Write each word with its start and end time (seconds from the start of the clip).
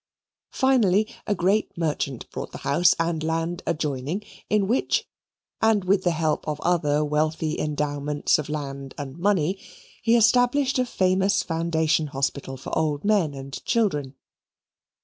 Finally, 0.49 1.07
a 1.27 1.35
great 1.35 1.77
merchant 1.77 2.27
bought 2.31 2.51
the 2.51 2.57
house 2.65 2.95
and 2.99 3.21
land 3.21 3.61
adjoining, 3.67 4.23
in 4.49 4.65
which, 4.67 5.07
and 5.61 5.83
with 5.85 6.03
the 6.03 6.09
help 6.09 6.47
of 6.47 6.59
other 6.61 7.05
wealthy 7.05 7.59
endowments 7.59 8.39
of 8.39 8.49
land 8.49 8.95
and 8.97 9.19
money, 9.19 9.59
he 10.01 10.15
established 10.15 10.79
a 10.79 10.87
famous 10.87 11.43
foundation 11.43 12.07
hospital 12.07 12.57
for 12.57 12.75
old 12.75 13.05
men 13.05 13.35
and 13.35 13.63
children. 13.63 14.15